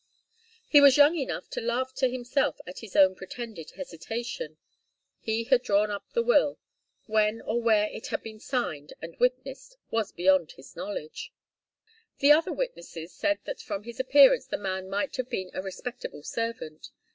[0.67, 4.57] He was young enough to laugh to himself at his own pretended hesitation.
[5.19, 6.57] He had drawn up the will.
[7.05, 11.31] When or where it had been signed and witnessed was beyond his knowledge.
[12.17, 16.23] The other witnesses said that from his appearance the man might have been a respectable
[16.23, 16.89] servant.